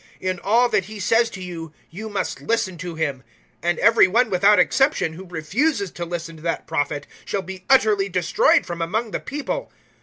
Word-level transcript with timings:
In 0.19 0.39
all 0.39 0.67
that 0.69 0.85
He 0.85 0.99
says 0.99 1.29
to 1.29 1.43
you, 1.43 1.73
you 1.91 2.09
must 2.09 2.41
listen 2.41 2.75
to 2.79 2.95
Him. 2.95 3.17
003:023 3.61 3.69
And 3.69 3.77
every 3.77 4.07
one, 4.07 4.31
without 4.31 4.57
exception, 4.57 5.13
who 5.13 5.27
refuses 5.27 5.91
to 5.91 6.05
listen 6.05 6.37
to 6.37 6.41
that 6.41 6.65
Prophet 6.65 7.05
shall 7.23 7.43
be 7.43 7.65
utterly 7.69 8.09
destroyed 8.09 8.65
from 8.65 8.81
among 8.81 9.11
the 9.11 9.19
People.' 9.19 9.71